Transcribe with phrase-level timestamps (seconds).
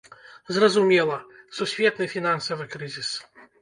[0.55, 1.17] Зразумела,
[1.61, 3.17] сусветны фінансавы крызіс.